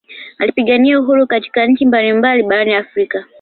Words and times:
Alipigania 0.37 0.99
uhuru 0.99 1.27
katika 1.27 1.65
nchi 1.67 1.85
mbali 1.85 2.13
mbali 2.13 2.43
barani 2.43 2.73
Afrika 2.73 3.25